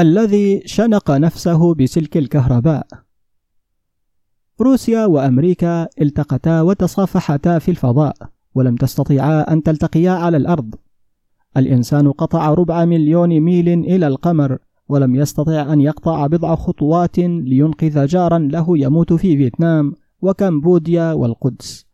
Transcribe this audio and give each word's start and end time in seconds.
الذي 0.00 0.62
شنق 0.66 1.10
نفسه 1.10 1.74
بسلك 1.74 2.16
الكهرباء. 2.16 2.86
روسيا 4.60 5.06
وأمريكا 5.06 5.88
التقتا 6.00 6.60
وتصافحتا 6.60 7.58
في 7.58 7.70
الفضاء 7.70 8.14
ولم 8.54 8.76
تستطيعا 8.76 9.52
أن 9.52 9.62
تلتقيا 9.62 10.10
على 10.10 10.36
الأرض. 10.36 10.74
الإنسان 11.56 12.12
قطع 12.12 12.54
ربع 12.54 12.84
مليون 12.84 13.40
ميل 13.40 13.68
إلى 13.68 14.06
القمر 14.06 14.58
ولم 14.88 15.14
يستطع 15.14 15.72
أن 15.72 15.80
يقطع 15.80 16.26
بضع 16.26 16.54
خطوات 16.54 17.18
لينقذ 17.18 18.06
جارا 18.06 18.38
له 18.38 18.78
يموت 18.78 19.12
في 19.12 19.36
فيتنام 19.36 19.94
وكمبوديا 20.22 21.12
والقدس. 21.12 21.86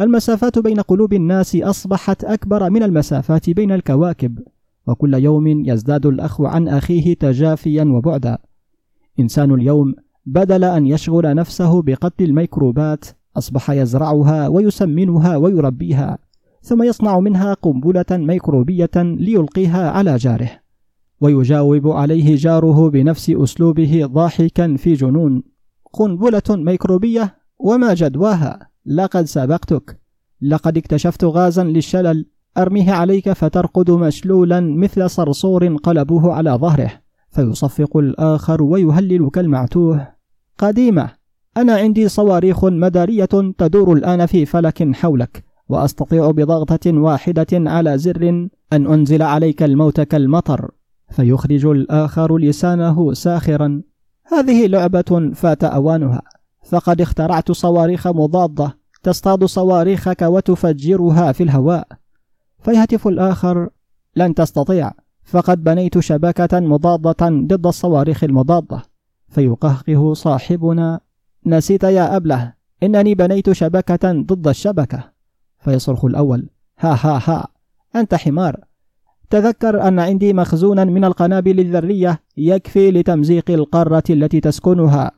المسافات 0.00 0.58
بين 0.58 0.80
قلوب 0.80 1.12
الناس 1.12 1.56
أصبحت 1.56 2.24
أكبر 2.24 2.70
من 2.70 2.82
المسافات 2.82 3.50
بين 3.50 3.72
الكواكب. 3.72 4.38
وكل 4.86 5.14
يوم 5.14 5.46
يزداد 5.46 6.06
الأخ 6.06 6.40
عن 6.40 6.68
أخيه 6.68 7.14
تجافيا 7.14 7.84
وبعدا. 7.84 8.38
إنسان 9.20 9.54
اليوم 9.54 9.94
بدل 10.26 10.64
أن 10.64 10.86
يشغل 10.86 11.34
نفسه 11.34 11.82
بقتل 11.82 12.24
الميكروبات 12.24 13.04
أصبح 13.36 13.70
يزرعها 13.70 14.48
ويسمنها 14.48 15.36
ويربيها 15.36 16.18
ثم 16.62 16.82
يصنع 16.82 17.20
منها 17.20 17.54
قنبلة 17.54 18.04
ميكروبية 18.10 18.90
ليلقيها 18.96 19.90
على 19.90 20.16
جاره 20.16 20.50
ويجاوب 21.20 21.88
عليه 21.88 22.36
جاره 22.36 22.90
بنفس 22.90 23.30
أسلوبه 23.30 24.06
ضاحكا 24.06 24.76
في 24.76 24.92
جنون. 24.92 25.42
قنبلة 25.92 26.42
ميكروبية؟ 26.50 27.36
وما 27.58 27.94
جدواها؟ 27.94 28.68
لقد 28.86 29.24
سبقتك. 29.24 30.00
لقد 30.42 30.76
اكتشفت 30.76 31.24
غازا 31.24 31.64
للشلل. 31.64 32.26
أرميه 32.58 32.92
عليك 32.92 33.32
فترقد 33.32 33.90
مشلولا 33.90 34.60
مثل 34.60 35.10
صرصور 35.10 35.76
قلبوه 35.76 36.34
على 36.34 36.50
ظهره 36.50 36.90
فيصفق 37.30 37.96
الآخر 37.96 38.62
ويهلل 38.62 39.30
كالمعتوه 39.30 40.08
قديمة 40.58 41.10
أنا 41.56 41.74
عندي 41.76 42.08
صواريخ 42.08 42.64
مدارية 42.64 43.52
تدور 43.58 43.92
الآن 43.92 44.26
في 44.26 44.46
فلك 44.46 44.94
حولك 44.94 45.44
وأستطيع 45.68 46.30
بضغطة 46.30 46.92
واحدة 46.98 47.46
على 47.52 47.98
زر 47.98 48.48
أن 48.72 48.86
أنزل 48.86 49.22
عليك 49.22 49.62
الموت 49.62 50.00
كالمطر. 50.00 50.70
فيخرج 51.10 51.66
الآخر 51.66 52.38
لسانه 52.38 53.12
ساخرا. 53.12 53.82
هذه 54.24 54.66
لعبة 54.66 55.30
فات 55.34 55.64
أوانها. 55.64 56.22
فقد 56.64 57.00
اخترعت 57.00 57.52
صواريخ 57.52 58.06
مضادة 58.06 58.76
تصطاد 59.02 59.44
صواريخك 59.44 60.22
وتفجرها 60.22 61.32
في 61.32 61.42
الهواء. 61.42 61.88
فيهتف 62.66 63.08
الآخر 63.08 63.68
لن 64.16 64.34
تستطيع. 64.34 64.92
فقد 65.24 65.64
بنيت 65.64 65.98
شبكة 65.98 66.60
مضادة 66.60 67.28
ضد 67.28 67.66
الصواريخ 67.66 68.24
المضادة. 68.24 68.82
فيقهقه 69.28 70.14
صاحبنا 70.14 71.00
نسيت 71.46 71.84
يا 71.84 72.16
أبلة 72.16 72.52
إنني 72.82 73.14
بنيت 73.14 73.52
شبكة 73.52 74.12
ضد 74.12 74.48
الشبكة. 74.48 75.12
فيصرخ 75.58 76.04
الأول 76.04 76.48
ها 76.78 76.98
ها 77.02 77.22
ها 77.26 77.48
أنت 77.96 78.14
حمار. 78.14 78.56
تذكر 79.30 79.88
أن 79.88 79.98
عندي 79.98 80.32
مخزونا 80.32 80.84
من 80.84 81.04
القنابل 81.04 81.60
الذرية 81.60 82.22
يكفي 82.36 82.90
لتمزيق 82.90 83.50
القارة 83.50 84.04
التي 84.10 84.40
تسكنها. 84.40 85.10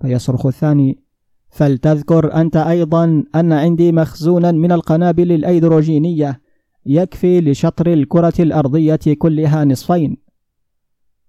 فيصرخ 0.00 0.46
الثاني 0.46 1.02
فلتذكر 1.50 2.34
أنت 2.34 2.56
أيضا 2.56 3.24
أن 3.34 3.52
عندي 3.52 3.92
مخزونا 3.92 4.52
من 4.52 4.72
القنابل 4.72 5.32
الأيدروجينية 5.32 6.40
يكفي 6.88 7.40
لشطر 7.40 7.92
الكرة 7.92 8.32
الأرضية 8.40 9.00
كلها 9.18 9.64
نصفين. 9.64 10.16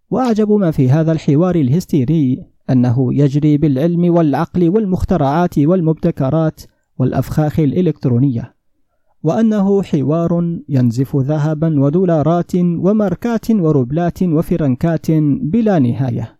وأعجب 0.09 0.51
ما 0.51 0.71
في 0.71 0.89
هذا 0.89 1.11
الحوار 1.11 1.55
الهستيري 1.55 2.45
أنه 2.69 3.13
يجري 3.13 3.57
بالعلم 3.57 4.15
والعقل 4.15 4.69
والمخترعات 4.69 5.59
والمبتكرات 5.59 6.61
والأفخاخ 6.97 7.59
الإلكترونية 7.59 8.55
وأنه 9.23 9.83
حوار 9.83 10.59
ينزف 10.69 11.15
ذهبا 11.15 11.79
ودولارات 11.81 12.55
وماركات 12.55 13.51
وروبلات 13.51 14.23
وفرنكات 14.23 15.11
بلا 15.41 15.79
نهاية. 15.79 16.39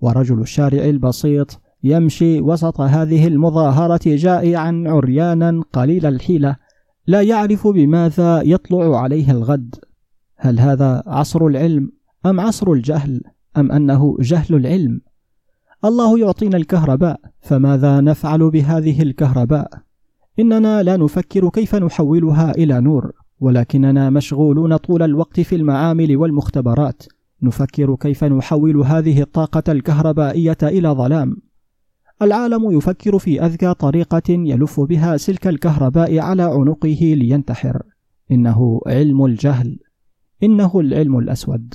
ورجل 0.00 0.40
الشارع 0.40 0.84
البسيط 0.84 1.60
يمشي 1.84 2.40
وسط 2.40 2.80
هذه 2.80 3.26
المظاهرة 3.26 4.00
جائعا 4.04 4.84
عريانا 4.86 5.62
قليل 5.72 6.06
الحيلة 6.06 6.56
لا 7.08 7.22
يعرف 7.22 7.66
بماذا 7.66 8.42
يطلع 8.42 9.00
عليه 9.00 9.30
الغد. 9.30 9.74
هل 10.36 10.60
هذا 10.60 11.02
عصر 11.06 11.46
العلم 11.46 11.90
أم 12.26 12.40
عصر 12.40 12.72
الجهل 12.72 13.20
أم 13.56 13.72
أنه 13.72 14.16
جهل 14.20 14.54
العلم؟ 14.54 15.00
الله 15.84 16.18
يعطينا 16.18 16.56
الكهرباء 16.56 17.20
فماذا 17.40 18.00
نفعل 18.00 18.50
بهذه 18.50 19.02
الكهرباء؟ 19.02 19.70
إننا 20.38 20.82
لا 20.82 20.96
نفكر 20.96 21.48
كيف 21.48 21.74
نحولها 21.74 22.50
إلى 22.50 22.80
نور 22.80 23.12
ولكننا 23.40 24.10
مشغولون 24.10 24.76
طول 24.76 25.02
الوقت 25.02 25.40
في 25.40 25.56
المعامل 25.56 26.16
والمختبرات. 26.16 27.02
نفكر 27.42 27.96
كيف 27.96 28.24
نحول 28.24 28.76
هذه 28.76 29.22
الطاقة 29.22 29.72
الكهربائية 29.72 30.58
إلى 30.62 30.88
ظلام. 30.88 31.36
العالم 32.22 32.70
يفكر 32.70 33.18
في 33.18 33.46
أذكى 33.46 33.74
طريقة 33.74 34.22
يلف 34.28 34.80
بها 34.80 35.16
سلك 35.16 35.46
الكهرباء 35.46 36.18
على 36.18 36.42
عنقه 36.42 36.98
لينتحر. 37.00 37.82
إنه 38.30 38.80
علم 38.86 39.24
الجهل. 39.24 39.78
إنه 40.42 40.80
العلم 40.80 41.18
الأسود. 41.18 41.74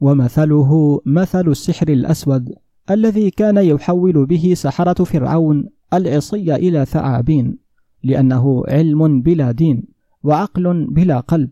ومثله 0.00 1.00
مثل 1.06 1.48
السحر 1.48 1.88
الأسود 1.88 2.54
الذي 2.90 3.30
كان 3.30 3.56
يحول 3.56 4.26
به 4.26 4.54
سحرة 4.56 5.04
فرعون 5.04 5.68
العصي 5.94 6.54
إلى 6.54 6.84
ثعابين 6.84 7.58
لأنه 8.02 8.62
علم 8.68 9.22
بلا 9.22 9.50
دين 9.50 9.84
وعقل 10.22 10.86
بلا 10.90 11.20
قلب. 11.20 11.50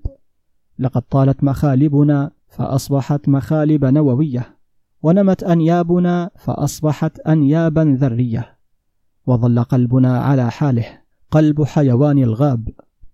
لقد 0.79 1.03
طالت 1.03 1.45
مخالبنا 1.45 2.31
فأصبحت 2.49 3.29
مخالب 3.29 3.85
نووية. 3.85 4.54
ونمت 5.05 5.43
أنيابنا 5.43 6.31
فأصبحت 6.39 7.21
أنيابا 7.21 7.97
ذرية 8.01 8.59
وظل 9.27 9.63
قلبنا 9.63 10.19
على 10.19 10.51
حاله. 10.51 10.87
قلب 11.31 11.65
حيوان 11.65 12.19
الغاب. 12.19 12.69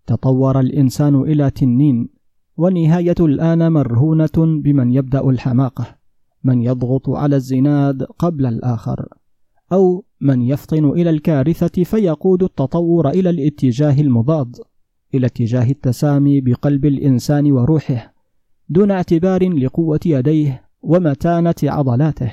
تطور 0.06 0.60
الإنسان 0.60 1.14
إلى 1.14 1.50
تنين. 1.50 2.08
والنهاية 2.56 3.14
الآن 3.20 3.72
مرهونة 3.72 4.36
بمن 4.36 4.92
يبدأ 4.92 5.30
الحماقة. 5.30 5.86
من 6.44 6.62
يضغط 6.62 7.10
على 7.10 7.36
الزناد 7.36 8.02
قبل 8.02 8.46
الآخر. 8.46 9.08
أو 9.72 10.04
من 10.20 10.42
يفطن 10.42 10.84
إلى 10.84 11.10
الكارثة 11.10 11.84
فيقود 11.84 12.42
التطور 12.42 13.08
إلى 13.08 13.30
الاتجاه 13.30 14.00
المضاد 14.00 14.56
إلى 15.14 15.26
اتجاه 15.26 15.70
التسامي 15.70 16.40
بقلب 16.40 16.86
الإنسان 16.86 17.52
وروحه 17.52 18.14
دون 18.68 18.90
اعتبار 18.90 19.48
لقوة 19.48 20.00
يديه 20.06 20.69
ومتانة 20.82 21.54
عضلاته. 21.62 22.32